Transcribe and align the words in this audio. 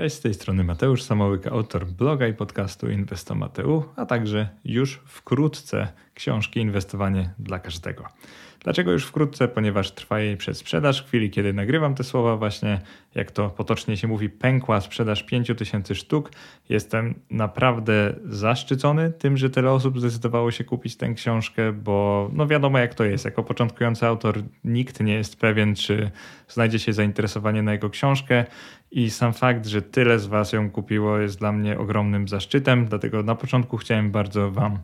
Cześć, 0.00 0.16
z 0.16 0.20
tej 0.20 0.34
strony 0.34 0.64
Mateusz 0.64 1.02
Samołyk, 1.02 1.46
autor 1.46 1.86
bloga 1.86 2.28
i 2.28 2.34
podcastu 2.34 2.90
Inwestomateu, 2.90 3.84
a 3.96 4.06
także 4.06 4.48
już 4.64 5.00
wkrótce 5.06 5.92
książki 6.14 6.60
Inwestowanie 6.60 7.30
dla 7.38 7.58
każdego. 7.58 8.04
Dlaczego 8.60 8.92
już 8.92 9.04
wkrótce? 9.04 9.48
Ponieważ 9.48 9.90
trwa 9.90 10.20
jej 10.20 10.36
przedsprzedaż. 10.36 11.02
W 11.02 11.06
chwili, 11.06 11.30
kiedy 11.30 11.52
nagrywam 11.52 11.94
te 11.94 12.04
słowa, 12.04 12.36
właśnie 12.36 12.80
jak 13.14 13.30
to 13.30 13.50
potocznie 13.50 13.96
się 13.96 14.08
mówi, 14.08 14.30
pękła 14.30 14.80
sprzedaż 14.80 15.22
5000 15.22 15.94
sztuk. 15.94 16.30
Jestem 16.68 17.14
naprawdę 17.30 18.14
zaszczycony 18.24 19.10
tym, 19.10 19.36
że 19.36 19.50
tyle 19.50 19.70
osób 19.70 20.00
zdecydowało 20.00 20.50
się 20.50 20.64
kupić 20.64 20.96
tę 20.96 21.14
książkę, 21.14 21.72
bo 21.72 22.30
no 22.32 22.46
wiadomo 22.46 22.78
jak 22.78 22.94
to 22.94 23.04
jest. 23.04 23.24
Jako 23.24 23.42
początkujący 23.42 24.06
autor 24.06 24.42
nikt 24.64 25.00
nie 25.00 25.14
jest 25.14 25.40
pewien, 25.40 25.74
czy 25.74 26.10
znajdzie 26.48 26.78
się 26.78 26.92
zainteresowanie 26.92 27.62
na 27.62 27.72
jego 27.72 27.90
książkę. 27.90 28.44
I 28.92 29.10
sam 29.10 29.32
fakt, 29.32 29.66
że 29.66 29.82
tyle 29.82 30.18
z 30.18 30.26
Was 30.26 30.52
ją 30.52 30.70
kupiło, 30.70 31.18
jest 31.18 31.38
dla 31.38 31.52
mnie 31.52 31.78
ogromnym 31.78 32.28
zaszczytem. 32.28 32.86
Dlatego 32.86 33.22
na 33.22 33.34
początku 33.34 33.76
chciałem 33.76 34.10
bardzo 34.10 34.50
Wam 34.50 34.78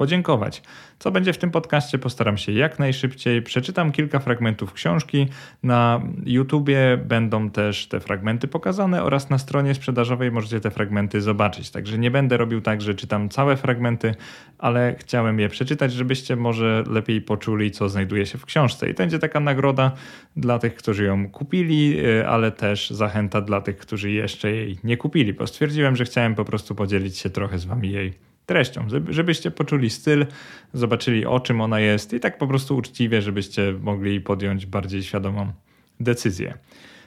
podziękować. 0.00 0.62
Co 0.98 1.10
będzie 1.10 1.32
w 1.32 1.38
tym 1.38 1.50
podcaście, 1.50 1.98
postaram 1.98 2.38
się 2.38 2.52
jak 2.52 2.78
najszybciej. 2.78 3.42
Przeczytam 3.42 3.92
kilka 3.92 4.18
fragmentów 4.18 4.72
książki. 4.72 5.26
Na 5.62 6.00
YouTubie 6.26 6.98
będą 7.04 7.50
też 7.50 7.86
te 7.86 8.00
fragmenty 8.00 8.48
pokazane 8.48 9.02
oraz 9.02 9.30
na 9.30 9.38
stronie 9.38 9.74
sprzedażowej 9.74 10.30
możecie 10.30 10.60
te 10.60 10.70
fragmenty 10.70 11.20
zobaczyć. 11.20 11.70
Także 11.70 11.98
nie 11.98 12.10
będę 12.10 12.36
robił 12.36 12.60
tak, 12.60 12.80
że 12.80 12.94
czytam 12.94 13.28
całe 13.28 13.56
fragmenty, 13.56 14.14
ale 14.58 14.94
chciałem 14.98 15.40
je 15.40 15.48
przeczytać, 15.48 15.92
żebyście 15.92 16.36
może 16.36 16.84
lepiej 16.86 17.22
poczuli, 17.22 17.70
co 17.70 17.88
znajduje 17.88 18.26
się 18.26 18.38
w 18.38 18.46
książce. 18.46 18.90
I 18.90 18.94
to 18.94 19.02
będzie 19.02 19.18
taka 19.18 19.40
nagroda 19.40 19.92
dla 20.36 20.58
tych, 20.58 20.74
którzy 20.74 21.04
ją 21.04 21.30
kupili, 21.30 22.06
y, 22.06 22.28
ale 22.28 22.50
też 22.50 22.90
zachęta 22.90 23.40
dla 23.40 23.60
tych, 23.60 23.78
którzy 23.78 24.10
jeszcze 24.10 24.52
jej 24.52 24.78
nie 24.84 24.96
kupili, 24.96 25.32
bo 25.32 25.46
stwierdziłem, 25.46 25.96
że 25.96 26.04
chciałem 26.04 26.34
po 26.34 26.44
prostu 26.44 26.74
podzielić 26.74 27.18
się 27.18 27.30
trochę 27.30 27.58
z 27.58 27.64
wami 27.64 27.90
jej 27.90 28.29
treścią, 28.50 28.86
żebyście 29.08 29.50
poczuli 29.50 29.90
styl, 29.90 30.26
zobaczyli 30.72 31.26
o 31.26 31.40
czym 31.40 31.60
ona 31.60 31.80
jest 31.80 32.12
i 32.12 32.20
tak 32.20 32.38
po 32.38 32.46
prostu 32.46 32.76
uczciwie, 32.76 33.22
żebyście 33.22 33.74
mogli 33.80 34.20
podjąć 34.20 34.66
bardziej 34.66 35.02
świadomą 35.02 35.52
decyzję. 36.00 36.54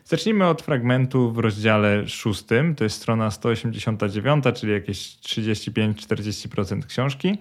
Zacznijmy 0.05 0.47
od 0.47 0.61
fragmentu 0.61 1.31
w 1.31 1.37
rozdziale 1.37 2.07
szóstym, 2.07 2.75
to 2.75 2.83
jest 2.83 2.95
strona 2.95 3.31
189, 3.31 4.43
czyli 4.55 4.71
jakieś 4.71 4.97
35-40% 4.97 6.85
książki. 6.85 7.37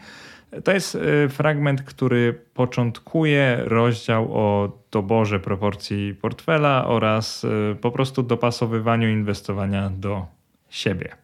To 0.64 0.72
jest 0.72 0.94
y, 0.94 1.28
fragment, 1.28 1.82
który 1.82 2.40
początkuje 2.54 3.58
rozdział 3.64 4.38
o 4.38 4.78
doborze 4.90 5.40
proporcji 5.40 6.14
portfela 6.14 6.86
oraz 6.86 7.44
y, 7.44 7.76
po 7.80 7.90
prostu 7.90 8.22
dopasowywaniu 8.22 9.08
inwestowania 9.08 9.90
do 9.90 10.26
siebie. 10.70 11.21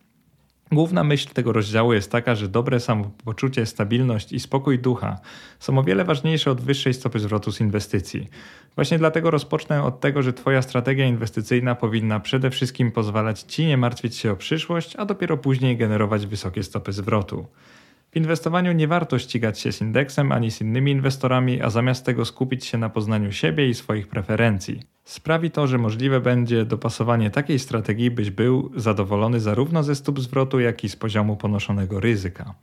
Główna 0.73 1.05
myśl 1.05 1.29
tego 1.29 1.53
rozdziału 1.53 1.93
jest 1.93 2.13
taka, 2.13 2.35
że 2.35 2.49
dobre 2.49 2.81
samopoczucie, 2.81 3.67
stabilność 3.67 4.33
i 4.33 4.41
spokój 4.41 4.79
ducha 4.79 5.21
są 5.59 5.79
o 5.79 5.83
wiele 5.83 6.05
ważniejsze 6.05 6.51
od 6.51 6.61
wyższej 6.61 6.95
stopy 6.95 7.19
zwrotu 7.19 7.53
z 7.53 7.61
inwestycji. 7.61 8.29
Właśnie 8.75 8.99
dlatego 8.99 9.31
rozpocznę 9.31 9.83
od 9.83 10.01
tego, 10.01 10.23
że 10.23 10.33
Twoja 10.33 10.63
strategia 10.63 11.07
inwestycyjna 11.07 11.75
powinna 11.75 12.21
przede 12.21 12.51
wszystkim 12.51 12.93
pozwalać 12.93 13.43
Ci 13.43 13.67
nie 13.67 13.77
martwić 13.77 14.17
się 14.17 14.33
o 14.33 14.37
przyszłość, 14.37 14.97
a 14.97 15.05
dopiero 15.05 15.37
później 15.37 15.77
generować 15.77 16.27
wysokie 16.27 16.63
stopy 16.63 16.93
zwrotu. 16.93 17.47
W 18.11 18.17
inwestowaniu 18.17 18.73
nie 18.73 18.89
warto 18.89 19.19
ścigać 19.19 19.61
się 19.61 19.73
z 19.73 19.81
indeksem 19.81 20.33
ani 20.33 20.51
z 20.51 20.61
innymi 20.61 20.93
inwestorami, 20.93 21.63
a 21.63 21.71
zamiast 21.71 22.05
tego 22.05 22.25
skupić 22.25 22.67
się 22.67 22.79
na 22.79 22.89
poznaniu 22.91 23.33
siebie 23.33 23.69
i 23.69 23.75
swoich 23.75 24.09
preferencji. 24.09 24.98
Sprawi 25.09 25.51
to, 25.51 25.67
że 25.67 25.79
możliwe 25.79 26.21
będzie 26.21 26.65
dopasowanie 26.65 27.31
takiej 27.31 27.59
strategii, 27.59 28.11
byś 28.11 28.31
był 28.31 28.71
zadowolony 28.77 29.41
zarówno 29.41 29.83
ze 29.83 29.95
stóp 29.95 30.21
zwrotu, 30.21 30.61
jak 30.61 30.85
i 30.85 30.89
z 30.89 30.97
poziomu 30.97 31.37
ponoszonego 31.37 32.01
ryzyka. 32.01 32.55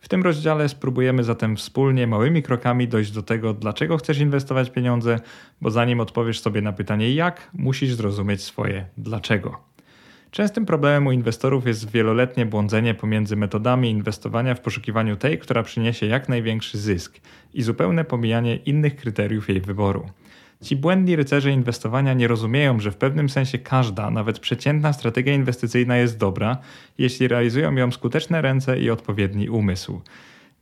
W 0.00 0.08
tym 0.08 0.22
rozdziale 0.22 0.68
spróbujemy 0.68 1.24
zatem 1.24 1.56
wspólnie 1.56 2.06
małymi 2.06 2.42
krokami 2.42 2.88
dojść 2.88 3.10
do 3.10 3.22
tego, 3.22 3.54
dlaczego 3.54 3.96
chcesz 3.96 4.18
inwestować 4.18 4.70
pieniądze, 4.70 5.20
bo 5.60 5.70
zanim 5.70 6.00
odpowiesz 6.00 6.40
sobie 6.40 6.62
na 6.62 6.72
pytanie 6.72 7.14
jak, 7.14 7.50
musisz 7.52 7.94
zrozumieć 7.94 8.42
swoje 8.42 8.86
dlaczego. 8.98 9.60
Częstym 10.30 10.66
problemem 10.66 11.06
u 11.06 11.12
inwestorów 11.12 11.66
jest 11.66 11.90
wieloletnie 11.90 12.46
błądzenie 12.46 12.94
pomiędzy 12.94 13.36
metodami 13.36 13.90
inwestowania 13.90 14.54
w 14.54 14.60
poszukiwaniu 14.60 15.16
tej, 15.16 15.38
która 15.38 15.62
przyniesie 15.62 16.06
jak 16.06 16.28
największy 16.28 16.78
zysk 16.78 17.20
i 17.54 17.62
zupełne 17.62 18.04
pomijanie 18.04 18.56
innych 18.56 18.96
kryteriów 18.96 19.48
jej 19.48 19.60
wyboru. 19.60 20.06
Ci 20.62 20.76
błędni 20.76 21.16
rycerze 21.16 21.50
inwestowania 21.50 22.14
nie 22.14 22.28
rozumieją, 22.28 22.80
że 22.80 22.90
w 22.90 22.96
pewnym 22.96 23.28
sensie 23.28 23.58
każda, 23.58 24.10
nawet 24.10 24.38
przeciętna 24.38 24.92
strategia 24.92 25.34
inwestycyjna 25.34 25.96
jest 25.96 26.18
dobra, 26.18 26.58
jeśli 26.98 27.28
realizują 27.28 27.74
ją 27.74 27.90
skuteczne 27.90 28.42
ręce 28.42 28.80
i 28.80 28.90
odpowiedni 28.90 29.48
umysł. 29.48 30.00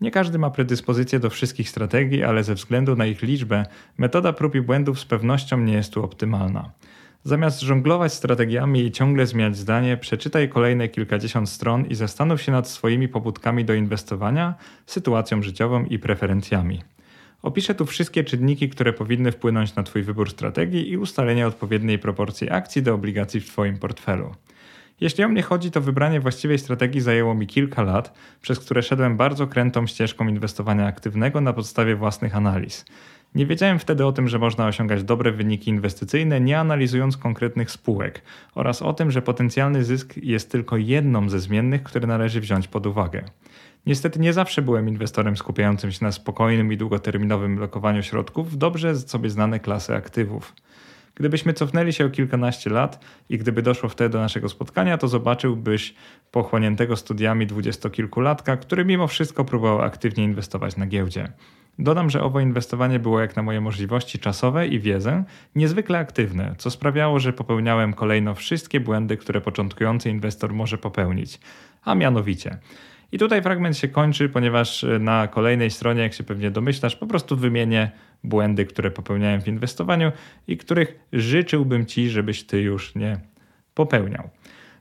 Nie 0.01 0.11
każdy 0.11 0.39
ma 0.39 0.51
predyspozycję 0.51 1.21
do 1.21 1.31
wszystkich 1.31 1.71
strategii, 1.71 2.23
ale 2.23 2.45
ze 2.45 2.55
względu 2.55 2.97
na 2.97 3.07
ich 3.07 3.23
liczbę, 3.23 3.67
metoda 3.99 4.33
prób 4.33 4.55
i 4.55 4.61
błędów 4.61 5.01
z 5.01 5.05
pewnością 5.05 5.61
nie 5.61 5.73
jest 5.73 5.93
tu 5.93 6.05
optymalna. 6.05 6.71
Zamiast 7.25 7.61
żonglować 7.61 8.13
strategiami 8.13 8.85
i 8.85 8.93
ciągle 8.93 9.27
zmieniać 9.27 9.57
zdanie, 9.57 9.97
przeczytaj 9.97 10.49
kolejne 10.49 10.89
kilkadziesiąt 10.89 11.49
stron 11.49 11.87
i 11.87 11.95
zastanów 11.95 12.43
się 12.43 12.53
nad 12.53 12.69
swoimi 12.69 13.09
pobudkami 13.09 13.65
do 13.65 13.75
inwestowania, 13.75 14.55
sytuacją 14.87 15.43
życiową 15.43 15.85
i 15.85 15.99
preferencjami. 15.99 16.83
Opiszę 17.43 17.75
tu 17.75 17.87
wszystkie 17.87 18.25
czynniki, 18.25 18.69
które 18.69 18.93
powinny 18.93 19.33
wpłynąć 19.33 19.75
na 19.75 19.83
Twój 19.83 20.03
wybór 20.03 20.31
strategii 20.31 20.91
i 20.91 20.97
ustalenie 20.97 21.47
odpowiedniej 21.47 21.99
proporcji 21.99 22.51
akcji 22.51 22.83
do 22.83 22.95
obligacji 22.95 23.41
w 23.41 23.47
Twoim 23.47 23.79
portfelu. 23.79 24.35
Jeśli 25.01 25.25
o 25.25 25.29
mnie 25.29 25.43
chodzi, 25.43 25.71
to 25.71 25.81
wybranie 25.81 26.21
właściwej 26.21 26.59
strategii 26.59 27.01
zajęło 27.01 27.35
mi 27.35 27.47
kilka 27.47 27.83
lat, 27.83 28.19
przez 28.41 28.59
które 28.59 28.83
szedłem 28.83 29.17
bardzo 29.17 29.47
krętą 29.47 29.87
ścieżką 29.87 30.29
inwestowania 30.29 30.87
aktywnego 30.87 31.41
na 31.41 31.53
podstawie 31.53 31.97
własnych 31.97 32.37
analiz. 32.37 32.85
Nie 33.35 33.47
wiedziałem 33.47 33.79
wtedy 33.79 34.07
o 34.07 34.13
tym, 34.13 34.29
że 34.29 34.39
można 34.39 34.67
osiągać 34.67 35.05
dobre 35.05 35.33
wyniki 35.33 35.71
inwestycyjne, 35.71 36.41
nie 36.41 36.59
analizując 36.59 37.17
konkretnych 37.17 37.71
spółek, 37.71 38.23
oraz 38.55 38.83
o 38.83 38.93
tym, 38.93 39.11
że 39.11 39.23
potencjalny 39.23 39.85
zysk 39.85 40.17
jest 40.17 40.51
tylko 40.51 40.77
jedną 40.77 41.29
ze 41.29 41.41
zmiennych, 41.41 41.83
które 41.83 42.07
należy 42.07 42.41
wziąć 42.41 42.69
pod 42.69 42.87
uwagę. 42.87 43.25
Niestety 43.87 44.21
nie 44.21 44.33
zawsze 44.33 44.63
byłem 44.63 44.89
inwestorem 44.89 45.37
skupiającym 45.37 45.93
się 45.93 46.05
na 46.05 46.13
spokojnym 46.13 46.73
i 46.73 46.77
długoterminowym 46.77 47.59
lokowaniu 47.59 48.03
środków 48.03 48.53
w 48.53 48.57
dobrze 48.57 48.97
sobie 48.97 49.31
znane 49.31 49.61
klasy 49.61 49.95
aktywów. 49.95 50.55
Gdybyśmy 51.19 51.53
cofnęli 51.53 51.93
się 51.93 52.07
o 52.07 52.11
kilkanaście 52.11 52.71
lat 52.71 53.05
i 53.29 53.39
gdyby 53.39 53.63
doszło 53.63 53.89
wtedy 53.89 54.11
do 54.11 54.21
naszego 54.21 54.49
spotkania, 54.49 54.99
to 54.99 55.09
zobaczyłbyś 55.09 55.95
pochłoniętego 56.31 56.97
studiami 56.97 57.47
dwudziestokilkulatka, 57.47 58.57
który 58.57 58.85
mimo 58.85 59.07
wszystko 59.07 59.45
próbował 59.45 59.83
aktywnie 59.83 60.25
inwestować 60.25 60.77
na 60.77 60.87
giełdzie. 60.87 61.33
Dodam, 61.79 62.11
że 62.11 62.23
owo 62.23 62.41
inwestowanie 62.41 62.99
było 62.99 63.21
jak 63.21 63.37
na 63.37 63.43
moje 63.43 63.61
możliwości 63.61 64.19
czasowe 64.19 64.67
i 64.67 64.81
wiedzę 64.81 65.25
niezwykle 65.55 65.99
aktywne, 65.99 66.55
co 66.59 66.71
sprawiało, 66.71 67.21
że 67.21 67.33
popełniałem 67.33 67.95
kolejno 67.95 68.35
wszystkie 68.35 68.81
błędy, 68.81 69.17
które 69.17 69.41
początkujący 69.41 70.11
inwestor 70.11 70.53
może 70.53 70.79
popełnić, 70.79 71.41
a 71.85 71.95
mianowicie. 71.95 72.59
I 73.13 73.19
tutaj 73.19 73.43
fragment 73.43 73.77
się 73.77 73.89
kończy, 73.89 74.29
ponieważ 74.29 74.87
na 75.01 75.29
kolejnej 75.29 75.71
stronie, 75.71 76.03
jak 76.03 76.15
się 76.15 76.25
pewnie 76.25 76.51
domyślasz, 76.51 76.97
po 76.97 77.07
prostu 77.07 77.37
wymienię 77.37 77.91
błędy, 78.25 78.67
które 78.67 78.91
popełniałem 78.91 79.41
w 79.41 79.49
inwestowaniu 79.49 80.13
i 80.49 80.57
których 80.57 81.01
życzyłbym 81.13 81.87
ci, 81.87 82.11
żebyś 82.11 82.45
ty 82.45 82.61
już 82.61 82.95
nie 82.95 83.21
popełniał. 83.75 84.31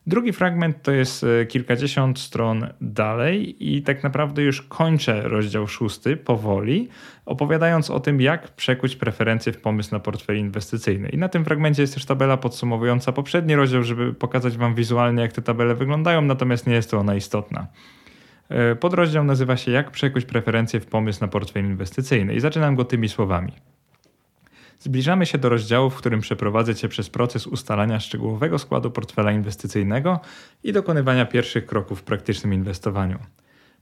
Drugi 0.07 0.33
fragment 0.33 0.81
to 0.83 0.91
jest 0.91 1.23
e, 1.23 1.45
kilkadziesiąt 1.45 2.19
stron 2.19 2.67
dalej 2.81 3.55
i 3.73 3.81
tak 3.81 4.03
naprawdę 4.03 4.41
już 4.43 4.61
kończę 4.61 5.21
rozdział 5.21 5.67
szósty 5.67 6.17
powoli, 6.17 6.89
opowiadając 7.25 7.89
o 7.89 7.99
tym, 7.99 8.21
jak 8.21 8.47
przekuć 8.47 8.95
preferencje 8.95 9.53
w 9.53 9.61
pomysł 9.61 9.89
na 9.91 9.99
portfel 9.99 10.37
inwestycyjny. 10.37 11.09
I 11.09 11.17
na 11.17 11.29
tym 11.29 11.45
fragmencie 11.45 11.81
jest 11.81 11.93
też 11.93 12.05
tabela 12.05 12.37
podsumowująca 12.37 13.11
poprzedni 13.11 13.55
rozdział, 13.55 13.83
żeby 13.83 14.13
pokazać 14.13 14.57
Wam 14.57 14.75
wizualnie, 14.75 15.21
jak 15.21 15.33
te 15.33 15.41
tabele 15.41 15.75
wyglądają, 15.75 16.22
natomiast 16.22 16.67
nie 16.67 16.73
jest 16.73 16.91
to 16.91 16.97
ona 16.97 17.16
istotna. 17.16 17.67
E, 18.49 18.76
podrozdział 18.76 19.23
nazywa 19.23 19.58
się 19.58 19.72
Jak 19.72 19.91
przekuć 19.91 20.26
preferencje 20.26 20.79
w 20.79 20.85
pomysł 20.85 21.22
na 21.22 21.28
portfel 21.28 21.66
inwestycyjny 21.66 22.35
i 22.35 22.40
zaczynam 22.40 22.76
go 22.76 22.85
tymi 22.85 23.09
słowami. 23.09 23.53
Zbliżamy 24.79 25.26
się 25.26 25.38
do 25.38 25.49
rozdziału, 25.49 25.90
w 25.90 25.96
którym 25.96 26.22
przeprowadzę 26.22 26.76
Cię 26.76 26.88
przez 26.88 27.09
proces 27.09 27.47
ustalania 27.47 27.99
szczegółowego 27.99 28.59
składu 28.59 28.91
portfela 28.91 29.32
inwestycyjnego 29.32 30.20
i 30.64 30.73
dokonywania 30.73 31.26
pierwszych 31.26 31.66
kroków 31.66 31.99
w 31.99 32.03
praktycznym 32.03 32.53
inwestowaniu. 32.53 33.20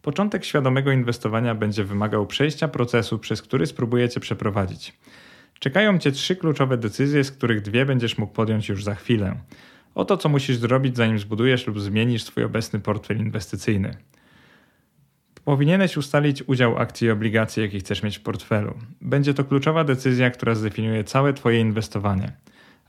Początek 0.02 0.46
świadomego 0.46 0.92
inwestowania 0.92 1.56
będzie 1.56 1.84
wymagał 1.84 2.28
przejścia 2.28 2.68
procesu, 2.68 3.20
przez 3.20 3.42
który 3.42 3.66
spróbuję 3.66 4.10
Cię 4.10 4.20
przeprowadzić. 4.20 4.94
Czekają 5.60 6.00
Cię 6.00 6.12
trzy 6.12 6.36
kluczowe 6.36 6.78
decyzje, 6.78 7.24
z 7.24 7.32
których 7.32 7.62
dwie 7.62 7.86
będziesz 7.86 8.18
mógł 8.18 8.34
podjąć 8.34 8.70
już 8.70 8.84
za 8.84 8.96
chwilę. 8.96 9.36
Oto 9.96 10.18
co 10.18 10.30
musisz 10.30 10.58
zrobić, 10.58 10.98
zanim 10.98 11.20
zbudujesz 11.20 11.68
lub 11.68 11.80
zmienisz 11.80 12.24
swój 12.24 12.44
obecny 12.44 12.80
portfel 12.80 13.18
inwestycyjny. 13.18 13.98
Powinieneś 15.46 15.98
ustalić 15.98 16.44
udział 16.48 16.78
akcji 16.78 17.08
i 17.08 17.12
obligacji, 17.12 17.64
jaki 17.64 17.80
chcesz 17.80 18.04
mieć 18.04 18.18
w 18.18 18.22
portfelu. 18.22 18.74
Będzie 19.02 19.34
to 19.34 19.44
kluczowa 19.44 19.84
decyzja, 19.84 20.30
która 20.30 20.56
zdefiniuje 20.56 21.04
całe 21.04 21.34
Twoje 21.34 21.60
inwestowanie. 21.60 22.32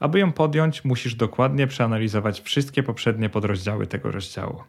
Aby 0.01 0.19
ją 0.19 0.33
podjąć, 0.33 0.85
musisz 0.85 1.15
dokładnie 1.15 1.67
przeanalizować 1.67 2.41
wszystkie 2.41 2.83
poprzednie 2.83 3.29
podrozdziały 3.29 3.87
tego 3.87 4.11
rozdziału. 4.11 4.63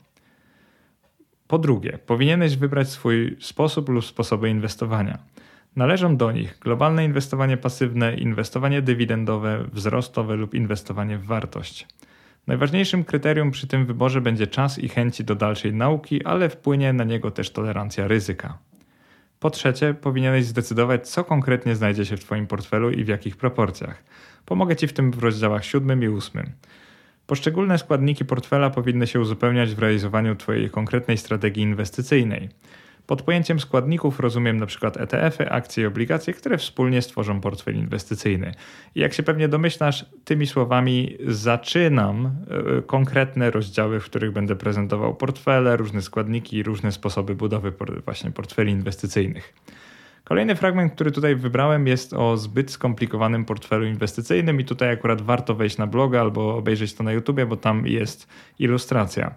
Po 1.48 1.60
drugie, 1.60 2.00
powinieneś 2.06 2.58
wybrać 2.58 2.90
swój 2.90 3.38
sposób 3.40 3.90
lub 3.90 4.06
sposoby 4.06 4.50
inwestowania. 4.50 5.18
Należą 5.76 6.18
do 6.18 6.32
nich 6.32 6.60
globalne 6.60 7.06
inwestowanie 7.06 7.58
pasywne, 7.58 8.16
inwestowanie 8.16 8.82
dywidendowe, 8.82 9.66
wzrostowe 9.74 10.36
lub 10.36 10.54
inwestowanie 10.54 11.18
w 11.18 11.26
wartość. 11.26 11.88
Najważniejszym 12.48 13.04
kryterium 13.04 13.52
przy 13.52 13.68
tym 13.68 13.86
wyborze 13.86 14.22
będzie 14.22 14.48
czas 14.48 14.80
i 14.80 14.90
chęci 14.90 15.24
do 15.24 15.36
dalszej 15.36 15.74
nauki, 15.74 16.24
ale 16.24 16.50
wpłynie 16.50 16.94
na 16.94 17.04
niego 17.04 17.32
też 17.32 17.50
tolerancja 17.50 18.08
ryzyka. 18.08 18.58
Po 19.40 19.50
trzecie, 19.50 19.94
powinieneś 19.94 20.46
zdecydować, 20.46 21.10
co 21.10 21.24
konkretnie 21.24 21.76
znajdzie 21.76 22.06
się 22.06 22.18
w 22.18 22.20
Twoim 22.20 22.48
portfelu 22.48 22.92
i 22.92 23.04
w 23.04 23.08
jakich 23.08 23.38
proporcjach. 23.38 24.04
Pomogę 24.46 24.76
Ci 24.76 24.88
w 24.88 24.94
tym 24.94 25.12
w 25.12 25.24
rozdziałach 25.24 25.66
7 25.66 26.04
i 26.04 26.08
8. 26.08 26.52
Poszczególne 27.28 27.78
składniki 27.78 28.26
portfela 28.26 28.70
powinny 28.70 29.08
się 29.08 29.20
uzupełniać 29.20 29.76
w 29.76 29.80
realizowaniu 29.80 30.36
Twojej 30.36 30.70
konkretnej 30.70 31.18
strategii 31.18 31.64
inwestycyjnej. 31.64 32.50
Pod 33.08 33.22
pojęciem 33.22 33.60
składników 33.60 34.20
rozumiem 34.20 34.58
np. 34.58 34.92
ETF-y, 35.00 35.52
akcje 35.52 35.84
i 35.84 35.88
obligacje, 35.88 36.34
które 36.34 36.58
wspólnie 36.58 37.02
stworzą 37.02 37.42
portfel 37.42 37.76
inwestycyjny. 37.76 38.54
I 38.96 39.00
jak 39.00 39.14
się 39.14 39.24
pewnie 39.24 39.48
domyślasz, 39.48 40.06
tymi 40.26 40.48
słowami 40.48 41.18
zaczynam 41.28 42.26
e, 42.26 42.82
konkretne 42.82 43.52
rozdziały, 43.52 44.00
w 44.00 44.06
których 44.06 44.32
będę 44.32 44.56
prezentował 44.56 45.16
portfele, 45.16 45.78
różne 45.78 46.02
składniki 46.02 46.58
i 46.58 46.64
różne 46.64 46.92
sposoby 46.92 47.36
budowy 47.36 47.74
właśnie 48.06 48.32
portfeli 48.32 48.72
inwestycyjnych. 48.72 49.54
Kolejny 50.24 50.56
fragment, 50.56 50.94
który 50.94 51.12
tutaj 51.12 51.36
wybrałem, 51.36 51.88
jest 51.88 52.14
o 52.14 52.38
zbyt 52.38 52.72
skomplikowanym 52.72 53.46
portfelu 53.46 53.86
inwestycyjnym, 53.86 54.60
i 54.60 54.66
tutaj 54.66 54.92
akurat 54.92 55.22
warto 55.22 55.56
wejść 55.56 55.78
na 55.78 55.88
bloga 55.88 56.22
albo 56.22 56.56
obejrzeć 56.56 56.94
to 56.94 57.04
na 57.04 57.12
YouTube, 57.12 57.46
bo 57.46 57.58
tam 57.58 57.88
jest 57.88 58.28
ilustracja. 58.60 59.36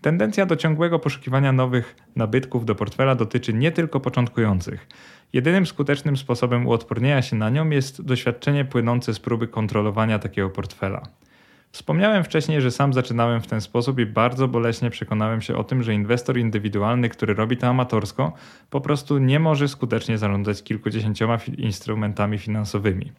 Tendencja 0.00 0.46
do 0.46 0.56
ciągłego 0.56 0.98
poszukiwania 0.98 1.52
nowych 1.52 1.96
nabytków 2.16 2.64
do 2.64 2.74
portfela 2.74 3.14
dotyczy 3.14 3.54
nie 3.54 3.72
tylko 3.72 4.00
początkujących. 4.00 4.86
Jedynym 5.32 5.66
skutecznym 5.66 6.16
sposobem 6.16 6.66
uodpornienia 6.66 7.22
się 7.22 7.36
na 7.36 7.50
nią 7.50 7.70
jest 7.70 8.02
doświadczenie 8.02 8.64
płynące 8.64 9.14
z 9.14 9.20
próby 9.20 9.48
kontrolowania 9.48 10.18
takiego 10.18 10.50
portfela. 10.50 11.02
Wspomniałem 11.72 12.24
wcześniej, 12.24 12.60
że 12.60 12.70
sam 12.70 12.92
zaczynałem 12.92 13.40
w 13.40 13.46
ten 13.46 13.60
sposób 13.60 13.98
i 13.98 14.06
bardzo 14.06 14.48
boleśnie 14.48 14.90
przekonałem 14.90 15.40
się 15.40 15.56
o 15.56 15.64
tym, 15.64 15.82
że 15.82 15.94
inwestor 15.94 16.38
indywidualny, 16.38 17.08
który 17.08 17.34
robi 17.34 17.56
to 17.56 17.66
amatorsko, 17.66 18.32
po 18.70 18.80
prostu 18.80 19.18
nie 19.18 19.40
może 19.40 19.68
skutecznie 19.68 20.18
zarządzać 20.18 20.62
kilkudziesięcioma 20.62 21.38
instrumentami 21.58 22.38
finansowymi. 22.38 23.12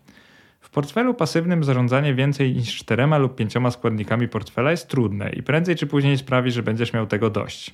W 0.70 0.72
portfelu 0.72 1.14
pasywnym 1.14 1.64
zarządzanie 1.64 2.16
więcej 2.16 2.56
niż 2.56 2.78
czterema 2.78 3.18
lub 3.18 3.36
pięcioma 3.36 3.72
składnikami 3.72 4.28
portfela 4.28 4.72
jest 4.72 4.88
trudne 4.88 5.30
i 5.30 5.44
prędzej 5.44 5.76
czy 5.76 5.88
później 5.88 6.18
sprawi, 6.18 6.52
że 6.52 6.64
będziesz 6.64 6.94
miał 6.94 7.08
tego 7.08 7.30
dość. 7.30 7.74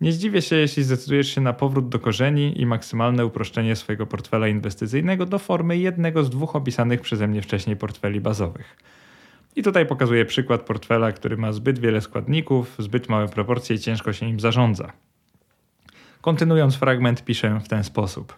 Nie 0.00 0.12
zdziwię 0.12 0.42
się, 0.42 0.56
jeśli 0.56 0.82
zdecydujesz 0.82 1.34
się 1.34 1.40
na 1.40 1.52
powrót 1.52 1.88
do 1.88 1.98
korzeni 1.98 2.60
i 2.60 2.66
maksymalne 2.66 3.26
uproszczenie 3.26 3.76
swojego 3.76 4.06
portfela 4.06 4.48
inwestycyjnego 4.48 5.26
do 5.26 5.38
formy 5.38 5.78
jednego 5.78 6.24
z 6.24 6.30
dwóch 6.30 6.56
opisanych 6.56 7.00
przeze 7.00 7.28
mnie 7.28 7.42
wcześniej 7.42 7.76
portfeli 7.76 8.20
bazowych. 8.20 8.76
I 9.56 9.62
tutaj 9.62 9.86
pokazuję 9.86 10.24
przykład 10.24 10.62
portfela, 10.62 11.12
który 11.12 11.36
ma 11.36 11.52
zbyt 11.52 11.78
wiele 11.78 12.00
składników, 12.00 12.74
zbyt 12.78 13.08
małe 13.08 13.28
proporcje 13.28 13.76
i 13.76 13.78
ciężko 13.78 14.12
się 14.12 14.26
nim 14.26 14.40
zarządza. 14.40 14.92
Kontynuując 16.20 16.76
fragment, 16.76 17.24
piszę 17.24 17.60
w 17.64 17.68
ten 17.68 17.84
sposób. 17.84 18.34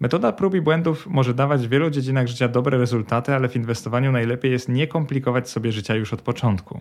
Metoda 0.00 0.32
prób 0.32 0.54
i 0.54 0.60
błędów 0.60 1.06
może 1.06 1.34
dawać 1.34 1.66
w 1.66 1.70
wielu 1.70 1.90
dziedzinach 1.90 2.26
życia 2.26 2.48
dobre 2.48 2.78
rezultaty, 2.78 3.34
ale 3.34 3.48
w 3.48 3.56
inwestowaniu 3.56 4.12
najlepiej 4.12 4.52
jest 4.52 4.68
nie 4.68 4.86
komplikować 4.86 5.50
sobie 5.50 5.72
życia 5.72 5.94
już 5.94 6.12
od 6.12 6.22
początku. 6.22 6.80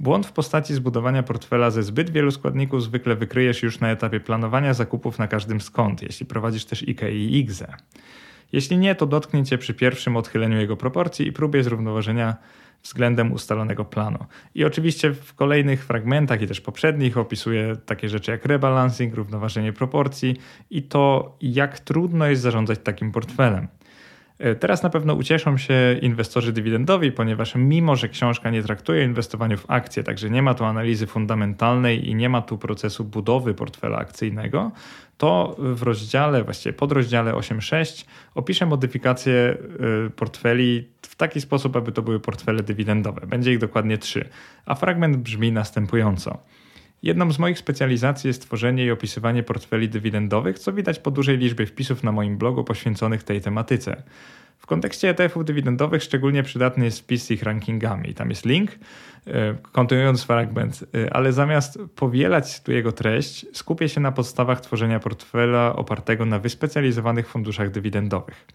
Błąd 0.00 0.26
w 0.26 0.32
postaci 0.32 0.74
zbudowania 0.74 1.22
portfela 1.22 1.70
ze 1.70 1.82
zbyt 1.82 2.10
wielu 2.10 2.30
składników 2.30 2.82
zwykle 2.82 3.16
wykryjesz 3.16 3.62
już 3.62 3.80
na 3.80 3.90
etapie 3.90 4.20
planowania 4.20 4.74
zakupów 4.74 5.18
na 5.18 5.28
każdym 5.28 5.60
skąd, 5.60 6.02
jeśli 6.02 6.26
prowadzisz 6.26 6.64
też 6.64 6.82
IKE 6.82 7.10
i 7.12 7.36
IGZE. 7.36 7.76
Jeśli 8.52 8.78
nie, 8.78 8.94
to 8.94 9.06
dotknie 9.06 9.44
cię 9.44 9.58
przy 9.58 9.74
pierwszym 9.74 10.16
odchyleniu 10.16 10.60
jego 10.60 10.76
proporcji 10.76 11.26
i 11.26 11.32
próbie 11.32 11.62
zrównoważenia 11.62 12.36
względem 12.82 13.32
ustalonego 13.32 13.84
planu. 13.84 14.18
I 14.54 14.64
oczywiście 14.64 15.14
w 15.14 15.34
kolejnych 15.34 15.84
fragmentach 15.84 16.42
i 16.42 16.46
też 16.46 16.60
poprzednich 16.60 17.18
opisuję 17.18 17.76
takie 17.86 18.08
rzeczy 18.08 18.30
jak 18.30 18.46
rebalancing, 18.46 19.14
równoważenie 19.14 19.72
proporcji 19.72 20.36
i 20.70 20.82
to, 20.82 21.36
jak 21.40 21.80
trudno 21.80 22.26
jest 22.26 22.42
zarządzać 22.42 22.78
takim 22.84 23.12
portfelem. 23.12 23.68
E, 24.38 24.54
teraz 24.54 24.82
na 24.82 24.90
pewno 24.90 25.14
ucieszą 25.14 25.58
się 25.58 25.74
inwestorzy 26.02 26.52
dywidendowi, 26.52 27.12
ponieważ 27.12 27.54
mimo, 27.54 27.96
że 27.96 28.08
książka 28.08 28.50
nie 28.50 28.62
traktuje 28.62 29.02
o 29.02 29.04
inwestowaniu 29.04 29.58
w 29.58 29.70
akcje, 29.70 30.02
także 30.02 30.30
nie 30.30 30.42
ma 30.42 30.54
tu 30.54 30.64
analizy 30.64 31.06
fundamentalnej 31.06 32.08
i 32.08 32.14
nie 32.14 32.28
ma 32.28 32.42
tu 32.42 32.58
procesu 32.58 33.04
budowy 33.04 33.54
portfela 33.54 33.98
akcyjnego, 33.98 34.72
to 35.18 35.56
w 35.58 35.82
rozdziale, 35.82 36.44
właściwie 36.44 36.72
podrozdziale 36.72 37.32
8.6 37.32 38.04
opiszę 38.34 38.66
modyfikację 38.66 39.34
e, 40.06 40.10
portfeli 40.10 40.88
w 41.02 41.16
taki 41.16 41.40
sposób, 41.40 41.76
aby 41.76 41.92
to 41.92 42.02
były 42.02 42.20
portfele 42.20 42.62
dywidendowe. 42.62 43.26
Będzie 43.26 43.52
ich 43.52 43.58
dokładnie 43.58 43.98
trzy, 43.98 44.28
a 44.66 44.74
fragment 44.74 45.16
brzmi 45.16 45.52
następująco. 45.52 46.38
Jedną 47.02 47.32
z 47.32 47.38
moich 47.38 47.58
specjalizacji 47.58 48.28
jest 48.28 48.42
tworzenie 48.42 48.84
i 48.84 48.90
opisywanie 48.90 49.42
portfeli 49.42 49.88
dywidendowych, 49.88 50.58
co 50.58 50.72
widać 50.72 50.98
po 50.98 51.10
dużej 51.10 51.38
liczbie 51.38 51.66
wpisów 51.66 52.02
na 52.02 52.12
moim 52.12 52.38
blogu 52.38 52.64
poświęconych 52.64 53.22
tej 53.22 53.40
tematyce. 53.40 54.02
W 54.58 54.66
kontekście 54.66 55.08
ETF-ów 55.08 55.44
dywidendowych 55.44 56.02
szczególnie 56.02 56.42
przydatny 56.42 56.84
jest 56.84 57.00
wpis 57.00 57.24
z 57.24 57.30
ich 57.30 57.42
rankingami. 57.42 58.14
Tam 58.14 58.30
jest 58.30 58.46
link, 58.46 58.70
e, 59.26 59.54
kontynuując 59.72 60.24
fragment, 60.24 60.84
e, 60.94 61.14
ale 61.14 61.32
zamiast 61.32 61.78
powielać 61.96 62.60
tu 62.60 62.72
jego 62.72 62.92
treść, 62.92 63.46
skupię 63.52 63.88
się 63.88 64.00
na 64.00 64.12
podstawach 64.12 64.60
tworzenia 64.60 65.00
portfela 65.00 65.76
opartego 65.76 66.26
na 66.26 66.38
wyspecjalizowanych 66.38 67.28
funduszach 67.28 67.70
dywidendowych. 67.70 68.46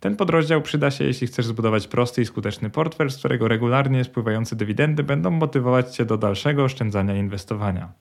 Ten 0.00 0.16
podrozdział 0.16 0.62
przyda 0.62 0.90
się, 0.90 1.04
jeśli 1.04 1.26
chcesz 1.26 1.46
zbudować 1.46 1.86
prosty 1.86 2.22
i 2.22 2.26
skuteczny 2.26 2.70
portfel, 2.70 3.10
z 3.10 3.18
którego 3.18 3.48
regularnie 3.48 4.04
spływające 4.04 4.56
dywidendy 4.56 5.02
będą 5.02 5.30
motywować 5.30 5.96
Cię 5.96 6.04
do 6.04 6.18
dalszego 6.18 6.64
oszczędzania 6.64 7.16
i 7.16 7.18
inwestowania. 7.18 7.92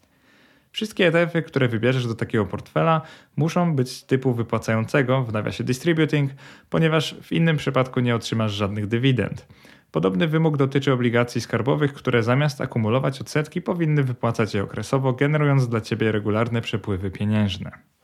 Wszystkie 0.72 1.08
ETF-y, 1.08 1.42
które 1.42 1.68
wybierzesz 1.68 2.08
do 2.08 2.16
takiego 2.16 2.46
portfela, 2.46 3.02
muszą 3.36 3.76
być 3.76 4.04
typu 4.04 4.34
wypłacającego, 4.34 5.24
w 5.24 5.34
nawiasie 5.34 5.64
distributing, 5.64 6.32
ponieważ 6.70 7.16
w 7.22 7.32
innym 7.32 7.58
przypadku 7.58 8.00
nie 8.00 8.16
otrzymasz 8.16 8.52
żadnych 8.52 8.88
dywidend. 8.88 9.48
Podobny 9.92 10.28
wymóg 10.28 10.58
dotyczy 10.58 10.94
obligacji 10.94 11.42
skarbowych, 11.42 11.94
które 11.94 12.24
zamiast 12.24 12.62
akumulować 12.62 13.22
odsetki 13.22 13.62
powinny 13.62 14.04
wypłacać 14.04 14.54
je 14.54 14.64
okresowo, 14.64 15.14
generując 15.14 15.68
dla 15.68 15.82
Ciebie 15.82 16.12
regularne 16.12 16.62
przepływy 16.62 17.12
pieniężne. 17.12 17.95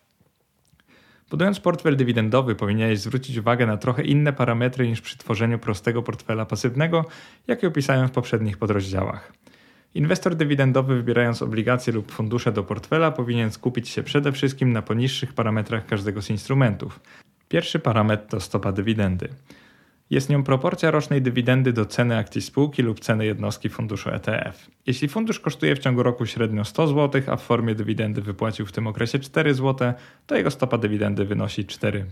Budując 1.31 1.59
portfel 1.59 1.97
dywidendowy, 1.97 2.55
powinieneś 2.55 2.99
zwrócić 2.99 3.37
uwagę 3.37 3.65
na 3.65 3.77
trochę 3.77 4.03
inne 4.03 4.33
parametry 4.33 4.87
niż 4.87 5.01
przy 5.01 5.17
tworzeniu 5.17 5.59
prostego 5.59 6.03
portfela 6.03 6.45
pasywnego, 6.45 7.05
jakie 7.47 7.67
opisałem 7.67 8.07
w 8.07 8.11
poprzednich 8.11 8.57
podrozdziałach. 8.57 9.33
Inwestor 9.95 10.35
dywidendowy, 10.35 10.95
wybierając 10.95 11.41
obligacje 11.41 11.93
lub 11.93 12.11
fundusze 12.11 12.51
do 12.51 12.63
portfela, 12.63 13.11
powinien 13.11 13.51
skupić 13.51 13.89
się 13.89 14.03
przede 14.03 14.31
wszystkim 14.31 14.73
na 14.73 14.81
poniższych 14.81 15.33
parametrach 15.33 15.85
każdego 15.85 16.21
z 16.21 16.29
instrumentów. 16.29 16.99
Pierwszy 17.49 17.79
parametr 17.79 18.27
to 18.27 18.39
stopa 18.39 18.71
dywidendy. 18.71 19.29
Jest 20.11 20.29
nią 20.29 20.43
proporcja 20.43 20.91
rocznej 20.91 21.21
dywidendy 21.21 21.73
do 21.73 21.85
ceny 21.85 22.17
akcji 22.17 22.41
spółki 22.41 22.81
lub 22.81 22.99
ceny 22.99 23.25
jednostki 23.25 23.69
funduszu 23.69 24.09
ETF. 24.09 24.67
Jeśli 24.87 25.07
fundusz 25.07 25.39
kosztuje 25.39 25.75
w 25.75 25.79
ciągu 25.79 26.03
roku 26.03 26.25
średnio 26.25 26.65
100 26.65 26.87
zł, 26.87 27.21
a 27.27 27.35
w 27.35 27.41
formie 27.41 27.75
dywidendy 27.75 28.21
wypłacił 28.21 28.65
w 28.65 28.71
tym 28.71 28.87
okresie 28.87 29.19
4 29.19 29.53
zł, 29.53 29.93
to 30.27 30.35
jego 30.35 30.51
stopa 30.51 30.77
dywidendy 30.77 31.25
wynosi 31.25 31.65
4%. 31.65 32.03